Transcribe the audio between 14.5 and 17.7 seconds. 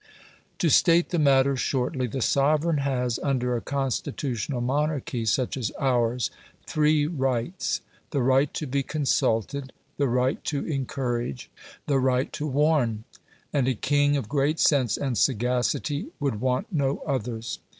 sense and sagacity would want no others.